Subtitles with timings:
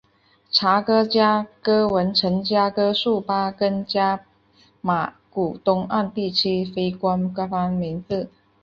[0.49, 4.21] 查哥加哥文程加哥术巴根加
[4.81, 8.27] 马古东岸地区的非官方名字。